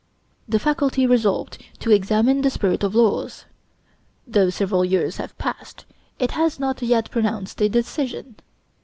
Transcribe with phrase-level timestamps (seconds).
[0.49, 3.45] The faculty resolved to examine the 'Spirit of Laws.'
[4.25, 5.85] Though several years have passed,
[6.17, 8.37] it has not yet pronounced a decision.